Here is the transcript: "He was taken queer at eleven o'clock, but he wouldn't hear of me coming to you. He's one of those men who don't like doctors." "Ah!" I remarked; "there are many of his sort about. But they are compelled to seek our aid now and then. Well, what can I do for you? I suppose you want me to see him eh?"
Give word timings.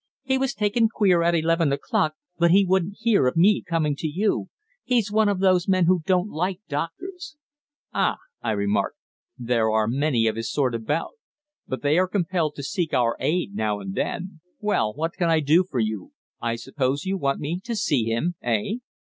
"He 0.23 0.39
was 0.39 0.55
taken 0.55 0.89
queer 0.89 1.21
at 1.21 1.35
eleven 1.35 1.71
o'clock, 1.71 2.15
but 2.39 2.49
he 2.49 2.65
wouldn't 2.65 2.97
hear 3.01 3.27
of 3.27 3.37
me 3.37 3.61
coming 3.61 3.95
to 3.97 4.07
you. 4.07 4.49
He's 4.83 5.11
one 5.11 5.29
of 5.29 5.39
those 5.41 5.67
men 5.67 5.85
who 5.85 6.01
don't 6.07 6.31
like 6.31 6.59
doctors." 6.67 7.37
"Ah!" 7.93 8.17
I 8.41 8.53
remarked; 8.53 8.97
"there 9.37 9.69
are 9.69 9.87
many 9.87 10.25
of 10.25 10.37
his 10.37 10.51
sort 10.51 10.73
about. 10.73 11.11
But 11.67 11.83
they 11.83 11.99
are 11.99 12.07
compelled 12.07 12.55
to 12.55 12.63
seek 12.63 12.95
our 12.95 13.15
aid 13.19 13.53
now 13.53 13.79
and 13.79 13.93
then. 13.93 14.39
Well, 14.59 14.91
what 14.91 15.13
can 15.13 15.29
I 15.29 15.39
do 15.39 15.63
for 15.63 15.79
you? 15.79 16.13
I 16.41 16.55
suppose 16.55 17.05
you 17.05 17.15
want 17.19 17.39
me 17.39 17.59
to 17.63 17.75
see 17.75 18.05
him 18.05 18.33
eh?" 18.41 18.77